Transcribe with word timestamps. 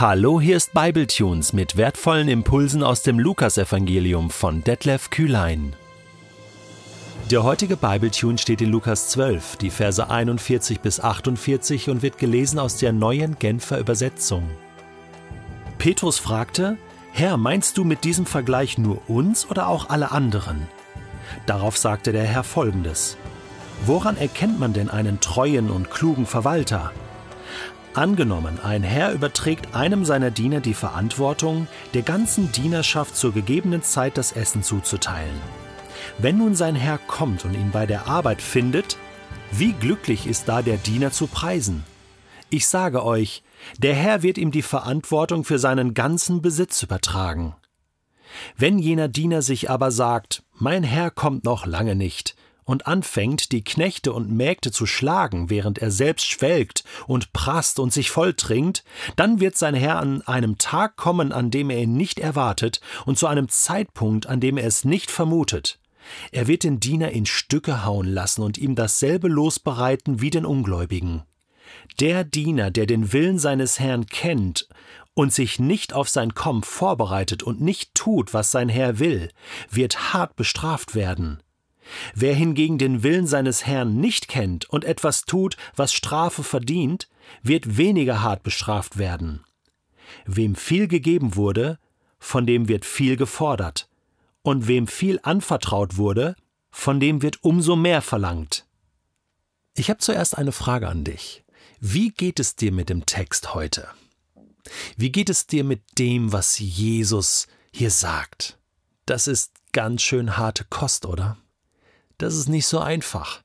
Hallo, 0.00 0.40
hier 0.40 0.56
ist 0.56 0.74
Bibletunes 0.74 1.52
mit 1.52 1.76
wertvollen 1.76 2.28
Impulsen 2.28 2.84
aus 2.84 3.02
dem 3.02 3.18
Lukasevangelium 3.18 4.30
von 4.30 4.62
Detlef 4.62 5.10
Kühlein. 5.10 5.74
Der 7.32 7.42
heutige 7.42 7.76
Bibletune 7.76 8.38
steht 8.38 8.60
in 8.60 8.70
Lukas 8.70 9.08
12, 9.08 9.56
die 9.56 9.70
Verse 9.70 10.08
41 10.08 10.78
bis 10.78 11.00
48 11.00 11.90
und 11.90 12.02
wird 12.02 12.16
gelesen 12.16 12.60
aus 12.60 12.76
der 12.76 12.92
neuen 12.92 13.40
Genfer 13.40 13.80
Übersetzung. 13.80 14.48
Petrus 15.78 16.20
fragte: 16.20 16.78
Herr, 17.10 17.36
meinst 17.36 17.76
du 17.76 17.82
mit 17.82 18.04
diesem 18.04 18.24
Vergleich 18.24 18.78
nur 18.78 19.00
uns 19.10 19.50
oder 19.50 19.66
auch 19.66 19.90
alle 19.90 20.12
anderen? 20.12 20.68
Darauf 21.46 21.76
sagte 21.76 22.12
der 22.12 22.22
Herr 22.22 22.44
folgendes: 22.44 23.16
Woran 23.84 24.16
erkennt 24.16 24.60
man 24.60 24.72
denn 24.72 24.90
einen 24.90 25.18
treuen 25.18 25.72
und 25.72 25.90
klugen 25.90 26.24
Verwalter? 26.24 26.92
Angenommen, 27.98 28.60
ein 28.60 28.84
Herr 28.84 29.12
überträgt 29.12 29.74
einem 29.74 30.04
seiner 30.04 30.30
Diener 30.30 30.60
die 30.60 30.74
Verantwortung, 30.74 31.66
der 31.94 32.02
ganzen 32.02 32.52
Dienerschaft 32.52 33.16
zur 33.16 33.32
gegebenen 33.32 33.82
Zeit 33.82 34.16
das 34.16 34.30
Essen 34.30 34.62
zuzuteilen. 34.62 35.34
Wenn 36.16 36.38
nun 36.38 36.54
sein 36.54 36.76
Herr 36.76 36.98
kommt 36.98 37.44
und 37.44 37.54
ihn 37.54 37.72
bei 37.72 37.86
der 37.86 38.06
Arbeit 38.06 38.40
findet, 38.40 38.96
wie 39.50 39.72
glücklich 39.72 40.28
ist 40.28 40.48
da 40.48 40.62
der 40.62 40.76
Diener 40.76 41.10
zu 41.10 41.26
preisen? 41.26 41.82
Ich 42.50 42.68
sage 42.68 43.04
euch, 43.04 43.42
der 43.78 43.96
Herr 43.96 44.22
wird 44.22 44.38
ihm 44.38 44.52
die 44.52 44.62
Verantwortung 44.62 45.42
für 45.42 45.58
seinen 45.58 45.92
ganzen 45.92 46.40
Besitz 46.40 46.84
übertragen. 46.84 47.56
Wenn 48.56 48.78
jener 48.78 49.08
Diener 49.08 49.42
sich 49.42 49.70
aber 49.70 49.90
sagt, 49.90 50.44
mein 50.54 50.84
Herr 50.84 51.10
kommt 51.10 51.42
noch 51.42 51.66
lange 51.66 51.96
nicht, 51.96 52.36
und 52.68 52.86
anfängt, 52.86 53.50
die 53.52 53.64
Knechte 53.64 54.12
und 54.12 54.30
Mägde 54.30 54.70
zu 54.70 54.84
schlagen, 54.84 55.48
während 55.48 55.78
er 55.78 55.90
selbst 55.90 56.26
schwelgt 56.26 56.84
und 57.06 57.32
prasst 57.32 57.78
und 57.78 57.94
sich 57.94 58.10
volltrinkt, 58.10 58.84
dann 59.16 59.40
wird 59.40 59.56
sein 59.56 59.74
Herr 59.74 59.98
an 59.98 60.20
einem 60.22 60.58
Tag 60.58 60.96
kommen, 60.96 61.32
an 61.32 61.50
dem 61.50 61.70
er 61.70 61.78
ihn 61.78 61.94
nicht 61.94 62.18
erwartet 62.18 62.82
und 63.06 63.18
zu 63.18 63.26
einem 63.26 63.48
Zeitpunkt, 63.48 64.26
an 64.26 64.40
dem 64.40 64.58
er 64.58 64.66
es 64.66 64.84
nicht 64.84 65.10
vermutet. 65.10 65.80
Er 66.30 66.46
wird 66.46 66.62
den 66.62 66.78
Diener 66.78 67.10
in 67.10 67.24
Stücke 67.24 67.86
hauen 67.86 68.06
lassen 68.06 68.42
und 68.42 68.58
ihm 68.58 68.74
dasselbe 68.74 69.28
losbereiten 69.28 70.20
wie 70.20 70.30
den 70.30 70.44
Ungläubigen. 70.44 71.22
Der 72.00 72.22
Diener, 72.24 72.70
der 72.70 72.84
den 72.84 73.14
Willen 73.14 73.38
seines 73.38 73.80
Herrn 73.80 74.04
kennt 74.06 74.68
und 75.14 75.32
sich 75.32 75.58
nicht 75.58 75.94
auf 75.94 76.10
sein 76.10 76.34
Kommen 76.34 76.62
vorbereitet 76.62 77.42
und 77.42 77.62
nicht 77.62 77.94
tut, 77.94 78.34
was 78.34 78.50
sein 78.50 78.68
Herr 78.68 78.98
will, 78.98 79.30
wird 79.70 80.12
hart 80.12 80.36
bestraft 80.36 80.94
werden. 80.94 81.42
Wer 82.14 82.34
hingegen 82.34 82.78
den 82.78 83.02
Willen 83.02 83.26
seines 83.26 83.66
Herrn 83.66 83.96
nicht 83.96 84.28
kennt 84.28 84.68
und 84.68 84.84
etwas 84.84 85.22
tut, 85.22 85.56
was 85.76 85.92
Strafe 85.92 86.42
verdient, 86.42 87.08
wird 87.42 87.76
weniger 87.76 88.22
hart 88.22 88.42
bestraft 88.42 88.98
werden. 88.98 89.44
Wem 90.26 90.54
viel 90.54 90.88
gegeben 90.88 91.36
wurde, 91.36 91.78
von 92.18 92.46
dem 92.46 92.68
wird 92.68 92.84
viel 92.84 93.16
gefordert, 93.16 93.88
und 94.42 94.66
wem 94.66 94.86
viel 94.86 95.20
anvertraut 95.22 95.96
wurde, 95.96 96.34
von 96.70 97.00
dem 97.00 97.22
wird 97.22 97.42
umso 97.42 97.76
mehr 97.76 98.02
verlangt. 98.02 98.66
Ich 99.74 99.90
habe 99.90 99.98
zuerst 99.98 100.36
eine 100.36 100.52
Frage 100.52 100.88
an 100.88 101.04
dich. 101.04 101.44
Wie 101.80 102.10
geht 102.10 102.40
es 102.40 102.56
dir 102.56 102.72
mit 102.72 102.88
dem 102.88 103.06
Text 103.06 103.54
heute? 103.54 103.88
Wie 104.96 105.12
geht 105.12 105.30
es 105.30 105.46
dir 105.46 105.64
mit 105.64 105.82
dem, 105.98 106.32
was 106.32 106.58
Jesus 106.58 107.46
hier 107.72 107.90
sagt? 107.90 108.58
Das 109.06 109.26
ist 109.26 109.52
ganz 109.72 110.02
schön 110.02 110.36
harte 110.36 110.64
Kost, 110.64 111.06
oder? 111.06 111.38
Das 112.18 112.34
ist 112.34 112.48
nicht 112.48 112.66
so 112.66 112.78
einfach. 112.78 113.42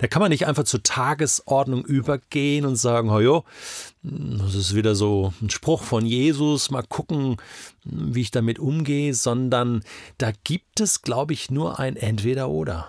Da 0.00 0.06
kann 0.06 0.20
man 0.20 0.30
nicht 0.30 0.46
einfach 0.46 0.64
zur 0.64 0.82
Tagesordnung 0.82 1.84
übergehen 1.84 2.64
und 2.64 2.76
sagen, 2.76 3.08
jo, 3.20 3.44
das 4.02 4.54
ist 4.54 4.74
wieder 4.74 4.94
so 4.94 5.32
ein 5.42 5.50
Spruch 5.50 5.82
von 5.82 6.06
Jesus, 6.06 6.70
mal 6.70 6.82
gucken, 6.82 7.36
wie 7.84 8.22
ich 8.22 8.30
damit 8.30 8.58
umgehe, 8.58 9.14
sondern 9.14 9.84
da 10.18 10.32
gibt 10.44 10.80
es, 10.80 11.02
glaube 11.02 11.32
ich, 11.32 11.50
nur 11.50 11.78
ein 11.78 11.96
Entweder-Oder. 11.96 12.88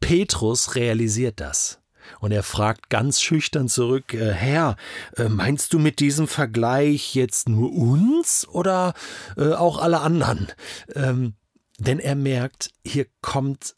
Petrus 0.00 0.74
realisiert 0.74 1.40
das. 1.40 1.80
Und 2.20 2.32
er 2.32 2.42
fragt 2.42 2.88
ganz 2.88 3.20
schüchtern 3.20 3.68
zurück, 3.68 4.14
äh, 4.14 4.32
Herr, 4.32 4.76
äh, 5.16 5.28
meinst 5.28 5.74
du 5.74 5.78
mit 5.78 6.00
diesem 6.00 6.26
Vergleich 6.26 7.14
jetzt 7.14 7.50
nur 7.50 7.70
uns 7.70 8.48
oder 8.48 8.94
äh, 9.36 9.52
auch 9.52 9.78
alle 9.78 10.00
anderen? 10.00 10.48
Ähm, 10.94 11.34
denn 11.78 11.98
er 11.98 12.14
merkt, 12.14 12.70
hier 12.82 13.06
kommt 13.20 13.76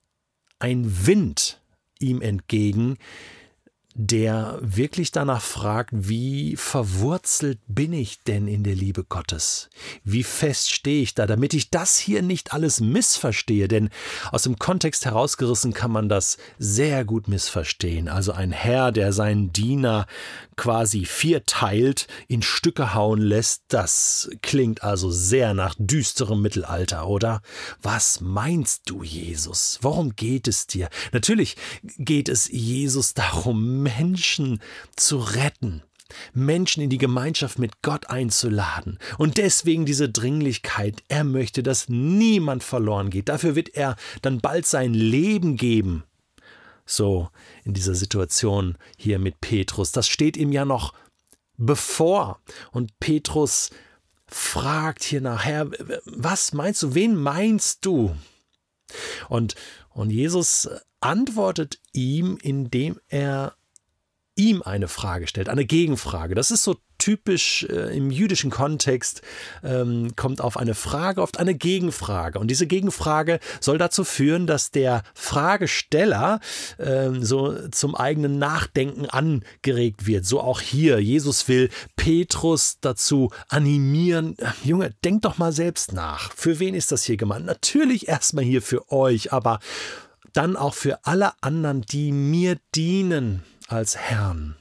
ein 0.61 1.07
Wind 1.07 1.61
ihm 1.99 2.23
entgegen, 2.23 2.97
der 3.95 4.59
wirklich 4.63 5.11
danach 5.11 5.43
fragt, 5.43 5.91
wie 5.93 6.57
verwurzelt 6.57 7.59
bin 7.67 7.93
ich 7.93 8.23
denn 8.23 8.47
in 8.47 8.63
der 8.63 8.75
Liebe 8.75 9.05
Gottes? 9.05 9.69
Wie 10.05 10.23
fest 10.23 10.71
stehe 10.71 11.03
ich 11.03 11.15
da, 11.15 11.27
damit 11.27 11.55
ich 11.55 11.71
das 11.71 11.99
hier 11.99 12.23
nicht 12.23 12.53
alles 12.53 12.81
missverstehe? 12.81 13.67
Denn 13.67 13.91
aus 14.31 14.45
dem 14.45 14.59
Kontext 14.59 15.05
herausgerissen 15.07 15.73
kann 15.73 15.91
man 15.91 16.09
das 16.09 16.39
sehr 16.59 17.05
gut 17.05 17.27
missverstehen. 17.27 18.09
Also 18.09 18.33
ein 18.33 18.53
Herr, 18.53 18.93
der 18.93 19.13
seinen 19.13 19.53
Diener 19.53 20.07
quasi 20.57 21.07
vierteilt, 21.07 22.07
in 22.29 22.43
Stücke 22.43 22.95
hauen 22.95 23.21
lässt, 23.21 23.63
das 23.69 24.31
klingt 24.43 24.83
also 24.85 25.11
sehr 25.11 25.55
nach 25.55 25.75
düsterem 25.79 26.43
Mittelalter, 26.43 27.09
oder? 27.09 27.41
Was 27.83 28.21
meinst 28.21 28.83
du, 28.85 29.03
Jesus? 29.03 29.79
Worum 29.81 30.15
geht 30.17 30.47
es 30.49 30.67
dir? 30.67 30.91
Natürlich 31.13 31.57
geht 31.97 32.29
es 32.29 32.47
Jesus 32.49 33.15
darum, 33.15 33.80
Menschen 33.83 34.61
zu 34.97 35.19
retten. 35.19 35.83
Menschen 36.33 36.83
in 36.83 36.91
die 36.91 36.99
Gemeinschaft 36.99 37.59
mit 37.59 37.83
Gott 37.83 38.11
einzuladen. 38.11 38.99
Und 39.19 39.39
deswegen 39.39 39.87
diese 39.87 40.09
Dringlichkeit. 40.09 41.03
Er 41.09 41.25
möchte, 41.25 41.63
dass 41.63 41.89
niemand 41.89 42.65
verloren 42.65 43.11
geht. 43.11 43.29
Dafür 43.29 43.55
wird 43.55 43.71
er 43.75 43.97
dann 44.23 44.41
bald 44.41 44.67
sein 44.67 44.93
Leben 44.93 45.57
geben. 45.57 46.05
So 46.85 47.29
in 47.65 47.75
dieser 47.75 47.95
Situation 47.95 48.77
hier 48.97 49.19
mit 49.21 49.41
Petrus. 49.41 49.93
Das 49.93 50.09
steht 50.09 50.37
ihm 50.37 50.51
ja 50.51 50.65
noch 50.65 50.95
bevor. 51.57 52.41
Und 52.73 52.99
Petrus 52.99 53.71
fragt 54.27 55.05
hier 55.05 55.21
nachher, 55.21 55.71
was 56.05 56.53
meinst 56.53 56.83
du, 56.83 56.95
wen 56.95 57.15
meinst 57.17 57.85
du? 57.85 58.17
Und, 59.29 59.55
und 59.91 60.11
Jesus 60.11 60.69
antwortet 61.01 61.79
ihm, 61.93 62.39
indem 62.43 62.99
er 63.09 63.55
ihm 64.41 64.63
eine 64.63 64.89
Frage 64.89 65.27
stellt, 65.27 65.51
eine 65.51 65.67
Gegenfrage. 65.67 66.35
Das 66.35 66.51
ist 66.51 66.63
so 66.63 66.77
typisch 66.97 67.67
äh, 67.69 67.95
im 67.97 68.11
jüdischen 68.11 68.51
Kontext, 68.51 69.21
ähm, 69.63 70.17
kommt 70.17 70.41
auf 70.41 70.57
eine 70.57 70.75
Frage 70.75 71.21
oft 71.21 71.39
eine 71.39 71.55
Gegenfrage. 71.55 72.39
Und 72.39 72.49
diese 72.49 72.67
Gegenfrage 72.67 73.39
soll 73.61 73.77
dazu 73.77 74.03
führen, 74.03 74.47
dass 74.47 74.71
der 74.71 75.03
Fragesteller 75.15 76.41
äh, 76.79 77.11
so 77.21 77.69
zum 77.69 77.95
eigenen 77.95 78.39
Nachdenken 78.39 79.07
angeregt 79.07 80.07
wird. 80.07 80.25
So 80.25 80.41
auch 80.41 80.61
hier. 80.61 81.01
Jesus 81.01 81.47
will 81.49 81.69
Petrus 81.97 82.79
dazu 82.81 83.31
animieren, 83.49 84.37
Junge, 84.65 84.95
denk 85.05 85.23
doch 85.23 85.37
mal 85.37 85.53
selbst 85.53 85.93
nach. 85.93 86.33
Für 86.35 86.59
wen 86.61 86.75
ist 86.75 86.93
das 86.93 87.05
hier 87.05 87.19
gemeint? 87.19 87.45
Natürlich 87.45 88.09
erstmal 88.09 88.45
hier 88.45 88.63
für 88.63 88.91
euch, 88.91 89.33
aber 89.33 89.59
dann 90.33 90.57
auch 90.57 90.75
für 90.75 91.05
alle 91.05 91.33
anderen, 91.43 91.83
die 91.83 92.13
mir 92.13 92.57
dienen 92.75 93.43
als 93.71 93.97
Herrn. 93.97 94.57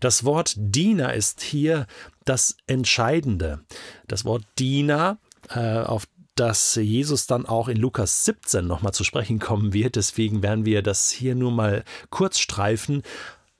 Das 0.00 0.24
Wort 0.24 0.54
Diener 0.56 1.14
ist 1.14 1.40
hier 1.40 1.86
das 2.24 2.56
Entscheidende. 2.66 3.60
Das 4.08 4.24
Wort 4.24 4.44
Diener, 4.58 5.18
äh, 5.50 5.78
auf 5.78 6.06
das 6.34 6.76
Jesus 6.76 7.26
dann 7.26 7.46
auch 7.46 7.68
in 7.68 7.76
Lukas 7.76 8.24
17 8.24 8.66
nochmal 8.66 8.94
zu 8.94 9.04
sprechen 9.04 9.38
kommen 9.38 9.72
wird, 9.72 9.96
deswegen 9.96 10.42
werden 10.42 10.64
wir 10.64 10.82
das 10.82 11.10
hier 11.10 11.34
nur 11.34 11.52
mal 11.52 11.84
kurz 12.10 12.38
streifen, 12.38 13.02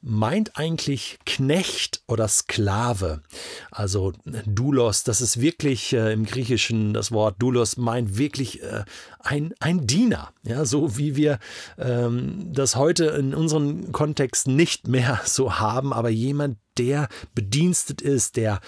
meint 0.02 0.58
eigentlich 0.58 1.18
Knecht 1.24 2.02
oder 2.08 2.26
Sklave. 2.26 3.22
Also 3.70 4.12
Doulos, 4.46 5.04
das 5.04 5.20
ist 5.20 5.40
wirklich 5.40 5.92
äh, 5.92 6.12
im 6.12 6.26
Griechischen 6.26 6.92
das 6.92 7.12
Wort 7.12 7.40
Doulos 7.40 7.76
meint 7.76 8.18
wirklich 8.18 8.62
äh, 8.62 8.84
ein, 9.20 9.54
ein 9.60 9.86
Diener. 9.86 10.32
Ja, 10.42 10.64
so 10.64 10.98
wie 10.98 11.14
wir 11.14 11.38
ähm, 11.78 12.52
das 12.52 12.74
heute 12.74 13.04
in 13.06 13.32
unserem 13.32 13.92
Kontext 13.92 14.48
nicht 14.48 14.88
mehr 14.88 15.20
so 15.24 15.58
haben, 15.60 15.92
aber 15.92 16.10
jemand, 16.10 16.58
der 16.78 17.08
bedienstet 17.34 18.02
ist, 18.02 18.36
der 18.36 18.60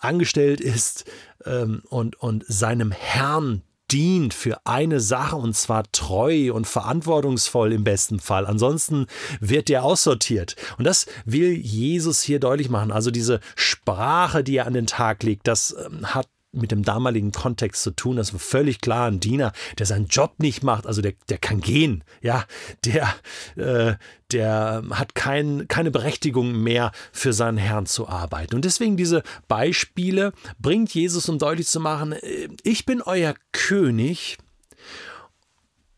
angestellt 0.00 0.60
ist 0.60 1.04
ähm, 1.44 1.82
und, 1.88 2.16
und 2.16 2.44
seinem 2.48 2.90
Herrn 2.90 3.62
dient 3.94 4.34
für 4.34 4.58
eine 4.64 4.98
Sache 4.98 5.36
und 5.36 5.54
zwar 5.54 5.84
treu 5.92 6.52
und 6.52 6.66
verantwortungsvoll 6.66 7.72
im 7.72 7.84
besten 7.84 8.18
Fall. 8.18 8.44
Ansonsten 8.44 9.06
wird 9.38 9.68
der 9.68 9.84
aussortiert. 9.84 10.56
Und 10.78 10.84
das 10.84 11.06
will 11.24 11.52
Jesus 11.52 12.20
hier 12.20 12.40
deutlich 12.40 12.68
machen. 12.68 12.90
Also 12.90 13.12
diese 13.12 13.38
Sprache, 13.54 14.42
die 14.42 14.56
er 14.56 14.66
an 14.66 14.72
den 14.72 14.88
Tag 14.88 15.22
legt, 15.22 15.46
das 15.46 15.76
ähm, 15.86 16.12
hat 16.12 16.26
mit 16.54 16.70
dem 16.70 16.82
damaligen 16.82 17.32
Kontext 17.32 17.82
zu 17.82 17.90
tun. 17.90 18.16
Das 18.16 18.32
war 18.32 18.40
völlig 18.40 18.80
klar. 18.80 19.08
Ein 19.08 19.20
Diener, 19.20 19.52
der 19.78 19.86
seinen 19.86 20.06
Job 20.06 20.34
nicht 20.38 20.62
macht, 20.62 20.86
also 20.86 21.02
der, 21.02 21.14
der 21.28 21.38
kann 21.38 21.60
gehen. 21.60 22.04
Ja, 22.22 22.44
der, 22.84 23.14
äh, 23.56 23.94
der 24.32 24.82
hat 24.90 25.14
kein, 25.14 25.68
keine 25.68 25.90
Berechtigung 25.90 26.62
mehr 26.62 26.92
für 27.12 27.32
seinen 27.32 27.58
Herrn 27.58 27.86
zu 27.86 28.08
arbeiten. 28.08 28.54
Und 28.54 28.64
deswegen 28.64 28.96
diese 28.96 29.22
Beispiele 29.48 30.32
bringt 30.58 30.94
Jesus, 30.94 31.28
um 31.28 31.38
deutlich 31.38 31.66
zu 31.66 31.80
machen, 31.80 32.12
äh, 32.12 32.48
ich 32.62 32.86
bin 32.86 33.02
euer 33.02 33.34
König 33.52 34.38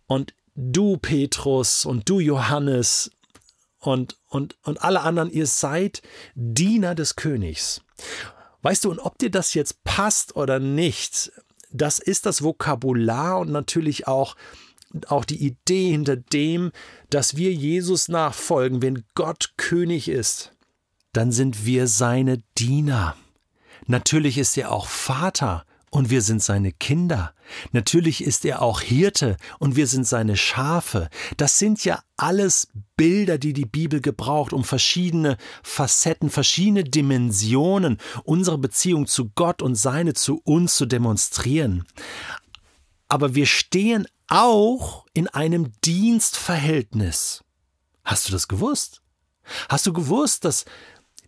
und 0.07 0.35
du 0.55 0.97
Petrus 0.97 1.85
und 1.85 2.09
du 2.09 2.21
Johannes 2.21 3.11
und, 3.79 4.17
und, 4.29 4.57
und 4.63 4.83
alle 4.83 5.03
anderen, 5.03 5.31
ihr 5.31 5.47
seid 5.47 6.03
Diener 6.35 6.95
des 6.95 7.17
Königs. 7.17 7.83
Weißt 8.67 8.85
du, 8.85 8.91
und 8.91 8.99
ob 8.99 9.17
dir 9.19 9.31
das 9.31 9.55
jetzt 9.55 9.85
passt 9.85 10.35
oder 10.35 10.59
nicht, 10.59 11.31
das 11.71 12.01
ist 12.01 12.27
das 12.27 12.43
Vokabular 12.43 13.39
und 13.39 13.53
natürlich 13.53 14.09
auch, 14.09 14.35
auch 15.07 15.25
die 15.25 15.37
Idee 15.37 15.93
hinter 15.93 16.17
dem, 16.17 16.73
dass 17.09 17.37
wir 17.37 17.53
Jesus 17.53 18.09
nachfolgen. 18.09 18.83
Wenn 18.83 19.05
Gott 19.15 19.53
König 19.57 20.09
ist, 20.09 20.51
dann 21.13 21.31
sind 21.31 21.65
wir 21.65 21.87
seine 21.87 22.43
Diener. 22.59 23.17
Natürlich 23.87 24.37
ist 24.37 24.57
er 24.57 24.73
auch 24.73 24.89
Vater 24.89 25.65
und 25.91 26.11
wir 26.11 26.23
sind 26.23 26.43
seine 26.43 26.73
Kinder. 26.73 27.33
Natürlich 27.73 28.23
ist 28.25 28.45
er 28.45 28.63
auch 28.63 28.81
Hirte 28.81 29.37
und 29.59 29.77
wir 29.77 29.87
sind 29.87 30.07
seine 30.07 30.37
Schafe. 30.37 31.09
Das 31.37 31.59
sind 31.59 31.85
ja 31.85 32.03
alles 32.17 32.69
Bilder, 32.97 33.39
die 33.39 33.53
die 33.53 33.67
Bibel 33.67 34.01
gebraucht, 34.01 34.53
um 34.53 34.65
verschiedene 34.65 35.37
Facetten, 35.63 36.31
verschiedene 36.31 36.85
Dimensionen 36.85 37.99
unserer 38.25 38.59
Beziehung 38.59 39.07
zu 39.07 39.31
Gott 39.31 39.63
und 39.63 39.77
seine 39.77 40.15
zu 40.15 40.41
uns 40.45 40.77
zu 40.77 40.87
demonstrieren. 40.87 41.85
Aber 43.09 43.35
wir 43.35 43.47
stehen 43.47 44.07
auch 44.29 45.07
in 45.15 45.29
einem 45.29 45.73
Dienstverhältnis. 45.85 47.45
Hast 48.05 48.29
du 48.29 48.33
das 48.33 48.49
gewusst? 48.49 49.03
Hast 49.69 49.87
du 49.87 49.93
gewusst, 49.93 50.45
dass 50.45 50.65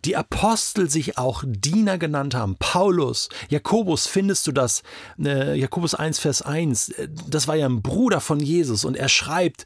die 0.05 0.15
Apostel 0.15 0.89
sich 0.89 1.17
auch 1.17 1.43
Diener 1.45 1.97
genannt 1.97 2.35
haben. 2.35 2.55
Paulus, 2.57 3.29
Jakobus, 3.49 4.07
findest 4.07 4.47
du 4.47 4.51
das? 4.51 4.83
Äh, 5.19 5.55
Jakobus 5.55 5.95
1, 5.95 6.19
Vers 6.19 6.41
1, 6.41 6.89
äh, 6.89 7.09
das 7.27 7.47
war 7.47 7.55
ja 7.55 7.67
ein 7.67 7.81
Bruder 7.81 8.21
von 8.21 8.39
Jesus 8.39 8.85
und 8.85 8.95
er 8.95 9.09
schreibt, 9.09 9.65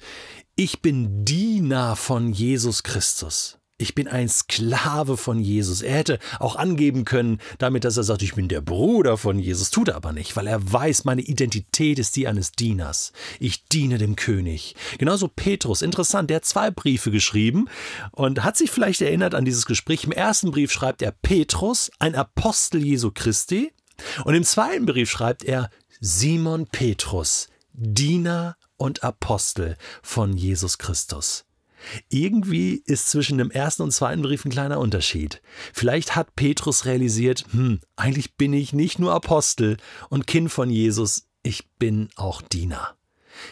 ich 0.55 0.81
bin 0.81 1.25
Diener 1.25 1.95
von 1.95 2.31
Jesus 2.31 2.83
Christus. 2.83 3.57
Ich 3.83 3.95
bin 3.95 4.07
ein 4.07 4.29
Sklave 4.29 5.17
von 5.17 5.39
Jesus. 5.39 5.81
Er 5.81 5.95
hätte 5.97 6.19
auch 6.39 6.55
angeben 6.55 7.03
können, 7.03 7.39
damit, 7.57 7.83
dass 7.83 7.97
er 7.97 8.03
sagt, 8.03 8.21
ich 8.21 8.33
bin 8.33 8.47
der 8.47 8.61
Bruder 8.61 9.17
von 9.17 9.39
Jesus. 9.39 9.71
Tut 9.71 9.89
er 9.89 9.97
aber 9.97 10.13
nicht, 10.13 10.37
weil 10.37 10.47
er 10.47 10.71
weiß, 10.71 11.03
meine 11.03 11.21
Identität 11.21 11.99
ist 11.99 12.15
die 12.15 12.29
eines 12.29 12.53
Dieners. 12.53 13.11
Ich 13.41 13.65
diene 13.65 13.97
dem 13.97 14.15
König. 14.15 14.75
Genauso 14.99 15.27
Petrus. 15.27 15.81
Interessant, 15.81 16.29
der 16.29 16.37
hat 16.37 16.45
zwei 16.45 16.71
Briefe 16.71 17.11
geschrieben 17.11 17.67
und 18.13 18.45
hat 18.45 18.55
sich 18.55 18.71
vielleicht 18.71 19.01
erinnert 19.01 19.35
an 19.35 19.43
dieses 19.43 19.65
Gespräch. 19.65 20.05
Im 20.05 20.13
ersten 20.13 20.51
Brief 20.51 20.71
schreibt 20.71 21.01
er 21.01 21.11
Petrus, 21.11 21.91
ein 21.99 22.15
Apostel 22.15 22.81
Jesu 22.81 23.11
Christi. 23.13 23.73
Und 24.23 24.33
im 24.33 24.45
zweiten 24.45 24.85
Brief 24.85 25.11
schreibt 25.11 25.43
er 25.43 25.69
Simon 25.99 26.67
Petrus, 26.67 27.49
Diener 27.73 28.55
und 28.77 29.03
Apostel 29.03 29.75
von 30.01 30.37
Jesus 30.37 30.77
Christus. 30.77 31.43
Irgendwie 32.09 32.81
ist 32.85 33.09
zwischen 33.09 33.37
dem 33.37 33.51
ersten 33.51 33.83
und 33.83 33.91
zweiten 33.91 34.21
Brief 34.21 34.45
ein 34.45 34.51
kleiner 34.51 34.79
Unterschied. 34.79 35.41
Vielleicht 35.73 36.15
hat 36.15 36.35
Petrus 36.35 36.85
realisiert, 36.85 37.45
hm, 37.51 37.79
eigentlich 37.95 38.35
bin 38.35 38.53
ich 38.53 38.73
nicht 38.73 38.99
nur 38.99 39.13
Apostel 39.13 39.77
und 40.09 40.27
Kind 40.27 40.51
von 40.51 40.69
Jesus, 40.69 41.27
ich 41.43 41.69
bin 41.77 42.09
auch 42.15 42.41
Diener. 42.41 42.95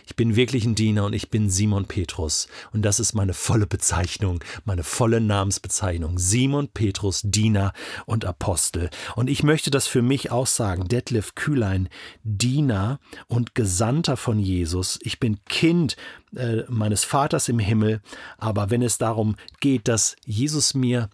Ich 0.06 0.16
bin 0.16 0.36
wirklich 0.36 0.66
ein 0.66 0.76
Diener 0.76 1.06
und 1.06 1.14
ich 1.14 1.30
bin 1.30 1.50
Simon 1.50 1.86
Petrus. 1.86 2.48
Und 2.74 2.84
das 2.84 3.00
ist 3.00 3.14
meine 3.14 3.34
volle 3.34 3.68
Bezeichnung, 3.68 4.44
meine 4.66 4.84
volle 4.84 5.22
Namensbezeichnung. 5.22 6.18
Simon 6.18 6.70
Petrus, 6.70 7.22
Diener 7.24 7.74
und 8.06 8.26
Apostel. 8.26 8.90
Und 9.16 9.30
ich 9.30 9.44
möchte 9.44 9.72
das 9.72 9.88
für 9.88 10.02
mich 10.02 10.32
auch 10.32 10.48
sagen. 10.48 10.88
Detlef 10.88 11.36
Kühlein, 11.36 11.90
Diener 12.24 13.00
und 13.28 13.56
Gesandter 13.56 14.18
von 14.18 14.40
Jesus. 14.40 15.00
Ich 15.04 15.20
bin 15.20 15.44
Kind 15.46 15.96
äh, 16.36 16.64
meines 16.68 17.04
Vaters 17.04 17.50
im 17.50 17.60
Himmel. 17.60 18.02
Aber 18.38 18.70
wenn 18.70 18.82
es 18.82 18.98
darum 18.98 19.36
geht, 19.60 19.88
dass 19.88 20.16
Jesus 20.26 20.74
mir 20.74 21.10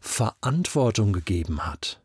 Verantwortung 0.00 1.12
gegeben 1.12 1.66
hat, 1.66 2.00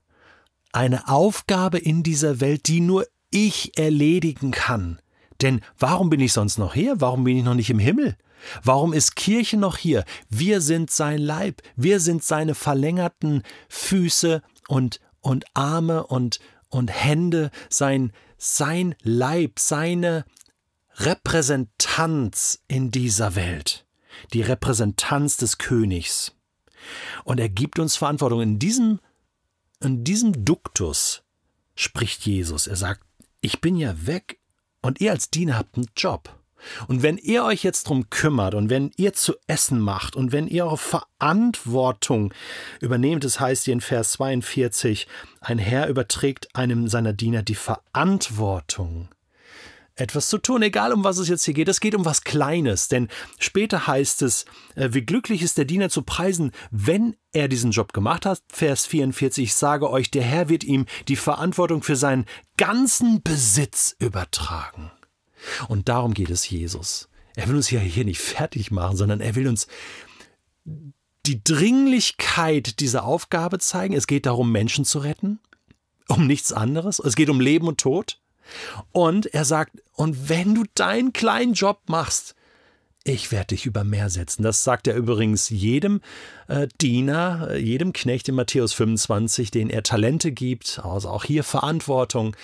eine 0.73 1.07
Aufgabe 1.07 1.77
in 1.77 2.03
dieser 2.03 2.39
Welt, 2.39 2.67
die 2.67 2.79
nur 2.79 3.05
ich 3.29 3.77
erledigen 3.77 4.51
kann, 4.51 4.99
denn 5.41 5.61
warum 5.77 6.09
bin 6.09 6.19
ich 6.19 6.33
sonst 6.33 6.57
noch 6.57 6.73
hier? 6.73 6.99
Warum 7.01 7.23
bin 7.23 7.37
ich 7.37 7.43
noch 7.43 7.53
nicht 7.53 7.69
im 7.69 7.79
Himmel? 7.79 8.17
Warum 8.63 8.93
ist 8.93 9.15
Kirche 9.15 9.57
noch 9.57 9.77
hier? 9.77 10.03
Wir 10.29 10.61
sind 10.61 10.91
sein 10.91 11.19
Leib, 11.19 11.61
wir 11.75 11.99
sind 11.99 12.23
seine 12.23 12.55
verlängerten 12.55 13.43
Füße 13.69 14.41
und, 14.67 14.99
und 15.19 15.45
Arme 15.53 16.07
und, 16.07 16.39
und 16.69 16.89
Hände, 16.89 17.51
sein, 17.69 18.11
sein 18.37 18.95
Leib, 19.03 19.59
seine 19.59 20.25
Repräsentanz 20.95 22.63
in 22.67 22.91
dieser 22.91 23.35
Welt, 23.35 23.85
die 24.33 24.41
Repräsentanz 24.41 25.37
des 25.37 25.57
Königs. 25.57 26.35
Und 27.23 27.39
er 27.39 27.49
gibt 27.49 27.79
uns 27.79 27.95
Verantwortung. 27.95 28.41
In 28.41 28.59
diesem, 28.59 28.99
in 29.81 30.03
diesem 30.03 30.45
Duktus 30.45 31.23
spricht 31.75 32.25
Jesus. 32.25 32.67
Er 32.67 32.75
sagt, 32.75 33.03
ich 33.41 33.61
bin 33.61 33.75
ja 33.75 34.05
weg, 34.05 34.39
und 34.81 35.01
ihr 35.01 35.11
als 35.11 35.29
Diener 35.29 35.57
habt 35.57 35.77
einen 35.77 35.89
Job. 35.95 36.35
Und 36.87 37.01
wenn 37.01 37.17
ihr 37.17 37.43
euch 37.43 37.63
jetzt 37.63 37.89
drum 37.89 38.09
kümmert 38.09 38.53
und 38.53 38.69
wenn 38.69 38.91
ihr 38.95 39.13
zu 39.13 39.33
essen 39.47 39.79
macht 39.79 40.15
und 40.15 40.31
wenn 40.31 40.47
ihr 40.47 40.65
eure 40.65 40.77
Verantwortung 40.77 42.33
übernehmt, 42.79 43.23
das 43.23 43.39
heißt 43.39 43.65
hier 43.65 43.73
in 43.73 43.81
Vers 43.81 44.13
42, 44.13 45.07
ein 45.39 45.57
Herr 45.57 45.87
überträgt 45.87 46.55
einem 46.55 46.87
seiner 46.87 47.13
Diener 47.13 47.41
die 47.41 47.55
Verantwortung, 47.55 49.09
etwas 49.95 50.29
zu 50.29 50.37
tun, 50.37 50.61
egal 50.61 50.93
um 50.93 51.03
was 51.03 51.17
es 51.17 51.27
jetzt 51.27 51.43
hier 51.45 51.53
geht. 51.53 51.67
Es 51.67 51.79
geht 51.79 51.95
um 51.95 52.05
was 52.05 52.23
Kleines, 52.23 52.87
denn 52.87 53.07
später 53.39 53.87
heißt 53.87 54.21
es, 54.21 54.45
äh, 54.75 54.89
wie 54.91 55.01
glücklich 55.01 55.41
ist 55.41 55.57
der 55.57 55.65
Diener 55.65 55.89
zu 55.89 56.01
preisen, 56.01 56.51
wenn 56.71 57.15
er 57.33 57.47
diesen 57.47 57.71
Job 57.71 57.93
gemacht 57.93 58.25
hat. 58.25 58.41
Vers 58.51 58.85
44, 58.85 59.45
ich 59.45 59.53
sage 59.53 59.89
euch, 59.89 60.11
der 60.11 60.23
Herr 60.23 60.49
wird 60.49 60.63
ihm 60.63 60.85
die 61.07 61.15
Verantwortung 61.15 61.83
für 61.83 61.95
seinen 61.95 62.25
ganzen 62.57 63.21
Besitz 63.21 63.95
übertragen. 63.99 64.91
Und 65.67 65.89
darum 65.89 66.13
geht 66.13 66.29
es 66.29 66.49
Jesus. 66.49 67.09
Er 67.35 67.47
will 67.47 67.55
uns 67.55 67.71
ja 67.71 67.79
hier 67.79 68.05
nicht 68.05 68.19
fertig 68.19 68.71
machen, 68.71 68.97
sondern 68.97 69.21
er 69.21 69.35
will 69.35 69.47
uns 69.47 69.67
die 71.25 71.43
Dringlichkeit 71.43 72.79
dieser 72.79 73.03
Aufgabe 73.03 73.59
zeigen. 73.59 73.93
Es 73.93 74.07
geht 74.07 74.25
darum, 74.25 74.51
Menschen 74.51 74.85
zu 74.85 74.99
retten, 74.99 75.39
um 76.07 76.27
nichts 76.27 76.51
anderes. 76.51 76.99
Es 76.99 77.15
geht 77.15 77.29
um 77.29 77.39
Leben 77.39 77.67
und 77.67 77.79
Tod. 77.79 78.20
Und 78.91 79.27
er 79.27 79.45
sagt, 79.45 79.81
und 79.93 80.29
wenn 80.29 80.55
du 80.55 80.63
deinen 80.75 81.13
kleinen 81.13 81.53
Job 81.53 81.81
machst, 81.87 82.35
ich 83.03 83.31
werde 83.31 83.47
dich 83.47 83.65
über 83.65 83.83
Meer 83.83 84.09
setzen. 84.09 84.43
Das 84.43 84.63
sagt 84.63 84.85
er 84.85 84.95
übrigens 84.95 85.49
jedem 85.49 86.01
äh, 86.47 86.67
Diener, 86.81 87.49
äh, 87.51 87.57
jedem 87.57 87.93
Knecht 87.93 88.29
in 88.29 88.35
Matthäus 88.35 88.73
25, 88.73 89.49
den 89.49 89.71
er 89.71 89.81
Talente 89.81 90.31
gibt, 90.31 90.79
also 90.83 91.09
auch 91.09 91.23
hier 91.23 91.43
Verantwortung. 91.43 92.35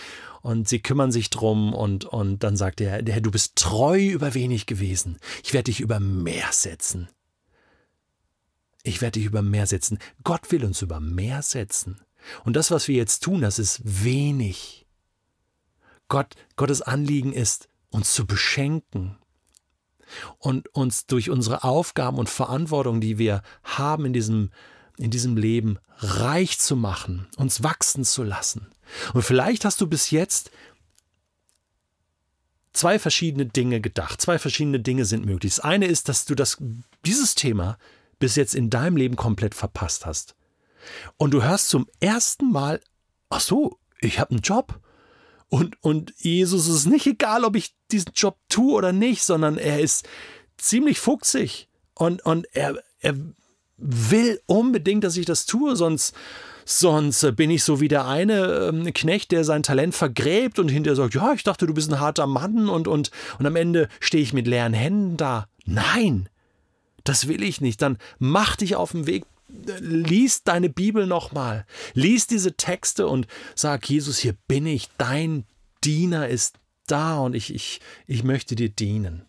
Und 0.41 0.67
sie 0.67 0.79
kümmern 0.79 1.11
sich 1.11 1.29
drum 1.29 1.73
und, 1.73 2.05
und 2.05 2.43
dann 2.43 2.55
sagt 2.55 2.81
er, 2.81 3.03
der, 3.03 3.21
du 3.21 3.31
bist 3.31 3.55
treu 3.55 3.99
über 3.99 4.33
wenig 4.33 4.65
gewesen. 4.65 5.17
Ich 5.43 5.53
werde 5.53 5.65
dich 5.65 5.79
über 5.79 5.99
Meer 5.99 6.47
setzen. 6.51 7.09
Ich 8.83 9.01
werde 9.01 9.19
dich 9.19 9.25
über 9.25 9.41
Meer 9.41 9.67
setzen. 9.67 9.99
Gott 10.23 10.51
will 10.51 10.63
uns 10.63 10.81
über 10.81 10.99
Meer 10.99 11.41
setzen. 11.41 11.99
Und 12.45 12.55
das, 12.55 12.71
was 12.71 12.87
wir 12.87 12.95
jetzt 12.95 13.23
tun, 13.23 13.41
das 13.41 13.59
ist 13.59 13.81
wenig. 13.83 14.86
Gott, 16.07 16.35
Gottes 16.55 16.81
Anliegen 16.81 17.33
ist, 17.33 17.67
uns 17.89 18.13
zu 18.13 18.25
beschenken 18.25 19.17
und 20.39 20.73
uns 20.73 21.05
durch 21.05 21.29
unsere 21.29 21.63
Aufgaben 21.63 22.17
und 22.17 22.29
Verantwortung, 22.29 23.01
die 23.01 23.17
wir 23.17 23.41
haben 23.63 24.05
in 24.05 24.13
diesem, 24.13 24.51
in 24.97 25.11
diesem 25.11 25.37
Leben, 25.37 25.79
reich 25.97 26.59
zu 26.59 26.75
machen, 26.75 27.27
uns 27.37 27.63
wachsen 27.63 28.03
zu 28.03 28.23
lassen. 28.23 28.67
Und 29.13 29.23
vielleicht 29.23 29.65
hast 29.65 29.81
du 29.81 29.87
bis 29.87 30.11
jetzt 30.11 30.51
zwei 32.73 32.99
verschiedene 32.99 33.47
Dinge 33.47 33.81
gedacht. 33.81 34.21
Zwei 34.21 34.39
verschiedene 34.39 34.79
Dinge 34.79 35.05
sind 35.05 35.25
möglich. 35.25 35.55
Das 35.55 35.63
eine 35.65 35.87
ist, 35.87 36.09
dass 36.09 36.25
du 36.25 36.35
das, 36.35 36.57
dieses 37.05 37.35
Thema 37.35 37.77
bis 38.19 38.35
jetzt 38.35 38.55
in 38.55 38.69
deinem 38.69 38.97
Leben 38.97 39.15
komplett 39.15 39.55
verpasst 39.55 40.05
hast. 40.05 40.35
Und 41.17 41.31
du 41.31 41.43
hörst 41.43 41.69
zum 41.69 41.87
ersten 41.99 42.51
Mal, 42.51 42.79
ach 43.29 43.41
so, 43.41 43.79
ich 43.99 44.19
habe 44.19 44.31
einen 44.31 44.41
Job. 44.41 44.79
Und, 45.49 45.81
und 45.81 46.13
Jesus 46.17 46.67
ist 46.67 46.85
nicht 46.85 47.07
egal, 47.07 47.45
ob 47.45 47.55
ich 47.55 47.73
diesen 47.91 48.11
Job 48.15 48.37
tue 48.49 48.73
oder 48.73 48.91
nicht, 48.91 49.23
sondern 49.23 49.57
er 49.57 49.79
ist 49.79 50.07
ziemlich 50.57 50.99
fuchsig 50.99 51.69
und, 51.93 52.25
und 52.25 52.47
er, 52.53 52.81
er 52.99 53.15
will 53.77 54.41
unbedingt, 54.45 55.03
dass 55.03 55.17
ich 55.17 55.25
das 55.25 55.45
tue, 55.45 55.75
sonst, 55.75 56.13
Sonst 56.69 57.23
äh, 57.23 57.31
bin 57.31 57.49
ich 57.49 57.63
so 57.63 57.79
wie 57.79 57.87
der 57.87 58.07
eine 58.07 58.71
ähm, 58.73 58.93
Knecht, 58.93 59.31
der 59.31 59.45
sein 59.45 59.63
Talent 59.63 59.95
vergräbt 59.95 60.59
und 60.59 60.67
hinterher 60.67 60.97
sagt, 60.97 61.15
ja, 61.15 61.31
ich 61.31 61.43
dachte, 61.43 61.65
du 61.65 61.73
bist 61.73 61.89
ein 61.89 62.01
harter 62.01 62.27
Mann 62.27 62.67
und, 62.67 62.89
und, 62.89 63.09
und 63.39 63.45
am 63.45 63.55
Ende 63.55 63.87
stehe 64.01 64.21
ich 64.21 64.33
mit 64.33 64.47
leeren 64.47 64.73
Händen 64.73 65.15
da. 65.15 65.47
Nein, 65.65 66.27
das 67.05 67.29
will 67.29 67.41
ich 67.41 67.61
nicht. 67.61 67.81
Dann 67.81 67.97
mach 68.19 68.57
dich 68.57 68.75
auf 68.75 68.91
den 68.91 69.07
Weg, 69.07 69.23
lies 69.47 70.43
deine 70.43 70.69
Bibel 70.69 71.07
nochmal, 71.07 71.65
lies 71.93 72.27
diese 72.27 72.55
Texte 72.55 73.07
und 73.07 73.27
sag, 73.55 73.89
Jesus, 73.89 74.17
hier 74.19 74.35
bin 74.47 74.65
ich, 74.65 74.89
dein 74.97 75.45
Diener 75.83 76.27
ist 76.27 76.59
da 76.87 77.19
und 77.19 77.35
ich, 77.35 77.53
ich, 77.53 77.79
ich 78.07 78.23
möchte 78.23 78.55
dir 78.55 78.69
dienen 78.69 79.27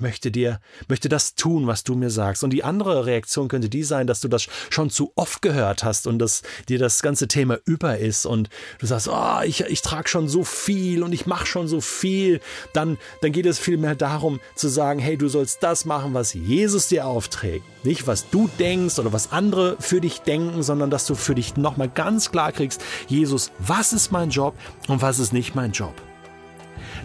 möchte 0.00 0.30
dir, 0.30 0.60
möchte 0.88 1.08
das 1.08 1.34
tun, 1.34 1.66
was 1.66 1.84
du 1.84 1.94
mir 1.94 2.10
sagst. 2.10 2.44
Und 2.44 2.50
die 2.50 2.64
andere 2.64 3.06
Reaktion 3.06 3.48
könnte 3.48 3.68
die 3.68 3.82
sein, 3.82 4.06
dass 4.06 4.20
du 4.20 4.28
das 4.28 4.46
schon 4.70 4.90
zu 4.90 5.12
oft 5.16 5.42
gehört 5.42 5.84
hast 5.84 6.06
und 6.06 6.18
dass 6.18 6.42
dir 6.68 6.78
das 6.78 7.02
ganze 7.02 7.28
Thema 7.28 7.58
über 7.64 7.98
ist 7.98 8.26
und 8.26 8.48
du 8.78 8.86
sagst, 8.86 9.08
oh, 9.08 9.40
ich, 9.44 9.60
ich 9.62 9.82
trage 9.82 10.08
schon 10.08 10.28
so 10.28 10.44
viel 10.44 11.02
und 11.02 11.12
ich 11.12 11.26
mache 11.26 11.46
schon 11.46 11.68
so 11.68 11.80
viel. 11.80 12.40
Dann, 12.72 12.98
dann 13.22 13.32
geht 13.32 13.46
es 13.46 13.58
vielmehr 13.58 13.94
darum 13.94 14.40
zu 14.54 14.68
sagen, 14.68 15.00
hey, 15.00 15.16
du 15.16 15.28
sollst 15.28 15.62
das 15.62 15.84
machen, 15.84 16.14
was 16.14 16.34
Jesus 16.34 16.88
dir 16.88 17.06
aufträgt. 17.06 17.64
Nicht, 17.84 18.06
was 18.06 18.28
du 18.30 18.48
denkst 18.58 18.98
oder 18.98 19.12
was 19.12 19.32
andere 19.32 19.76
für 19.78 20.00
dich 20.00 20.20
denken, 20.20 20.62
sondern 20.62 20.90
dass 20.90 21.06
du 21.06 21.14
für 21.14 21.34
dich 21.34 21.56
nochmal 21.56 21.88
ganz 21.88 22.30
klar 22.30 22.52
kriegst, 22.52 22.82
Jesus, 23.06 23.52
was 23.58 23.92
ist 23.92 24.10
mein 24.12 24.30
Job 24.30 24.54
und 24.88 25.02
was 25.02 25.18
ist 25.18 25.32
nicht 25.32 25.54
mein 25.54 25.72
Job. 25.72 25.94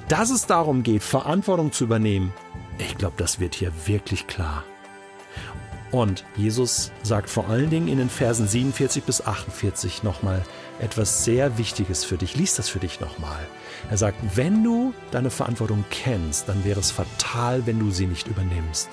Dass 0.08 0.30
es 0.30 0.46
darum 0.46 0.84
geht, 0.84 1.04
Verantwortung 1.04 1.72
zu 1.72 1.86
übernehmen, 1.86 2.34
ich 2.82 2.98
glaube, 2.98 3.16
das 3.18 3.40
wird 3.40 3.56
hier 3.56 3.72
wirklich 3.86 4.28
klar. 4.28 4.64
Und 5.92 6.24
Jesus 6.38 6.92
sagt 7.04 7.30
vor 7.30 7.50
allen 7.50 7.70
Dingen 7.70 7.90
in 7.90 7.98
den 7.98 8.10
Versen 8.10 8.48
47 8.48 9.04
bis 9.04 9.26
48 9.26 10.04
nochmal 10.04 10.42
etwas 10.80 11.26
sehr 11.26 11.58
Wichtiges 11.58 12.06
für 12.06 12.18
dich. 12.18 12.36
Lies 12.38 12.56
das 12.56 12.70
für 12.70 12.80
dich 12.80 13.02
nochmal. 13.02 13.46
Er 13.90 13.98
sagt, 13.98 14.18
wenn 14.36 14.64
du 14.64 14.94
deine 15.12 15.30
Verantwortung 15.30 15.84
kennst, 15.90 16.48
dann 16.48 16.64
wäre 16.64 16.80
es 16.80 16.92
fatal, 16.92 17.66
wenn 17.66 17.80
du 17.80 17.92
sie 17.92 18.08
nicht 18.08 18.28
übernimmst. 18.28 18.90